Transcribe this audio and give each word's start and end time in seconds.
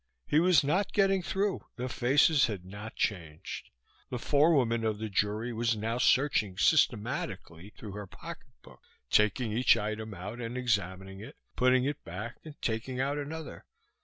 He 0.25 0.39
was 0.39 0.63
not 0.63 0.93
getting 0.93 1.21
through. 1.21 1.63
The 1.75 1.87
faces 1.87 2.47
had 2.47 2.65
not 2.65 2.95
changed. 2.95 3.69
The 4.09 4.17
forewoman 4.17 4.83
of 4.83 4.97
the 4.97 5.09
jury 5.09 5.53
was 5.53 5.75
now 5.77 5.99
searching 5.99 6.57
systematically 6.57 7.69
through 7.77 7.91
her 7.91 8.07
pocketbook, 8.07 8.81
taking 9.11 9.51
each 9.51 9.77
item 9.77 10.15
out 10.15 10.41
and 10.41 10.57
examining 10.57 11.19
it, 11.19 11.35
putting 11.55 11.85
it 11.85 12.03
back 12.03 12.37
and 12.43 12.59
taking 12.63 12.99
out 12.99 13.19
another. 13.19 13.63